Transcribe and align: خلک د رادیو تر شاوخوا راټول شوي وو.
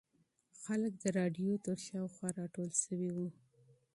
خلک 0.61 0.93
د 1.03 1.05
رادیو 1.19 1.53
تر 1.65 1.77
شاوخوا 1.87 2.29
راټول 2.39 2.69
شوي 2.83 3.09
وو. 3.15 3.27